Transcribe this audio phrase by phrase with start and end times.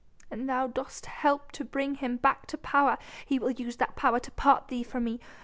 [0.31, 4.19] an thou dost help to bring him back to power, he will use that power
[4.19, 5.19] to part thee from me....